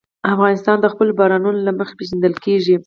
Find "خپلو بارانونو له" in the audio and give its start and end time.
0.93-1.71